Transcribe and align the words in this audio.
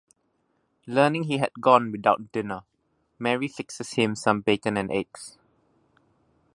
Learning 0.87 1.25
he 1.25 1.37
had 1.37 1.51
gone 1.61 1.91
without 1.91 2.31
dinner, 2.31 2.61
Mary 3.19 3.47
fixes 3.47 3.91
him 3.91 4.15
some 4.15 4.41
bacon 4.41 4.75
and 4.75 4.91
eggs. 4.91 5.37